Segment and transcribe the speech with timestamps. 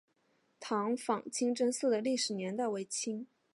[0.59, 3.27] 塘坊清真寺的历史年代为清。